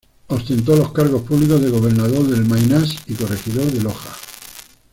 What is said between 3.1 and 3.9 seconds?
Corregidor de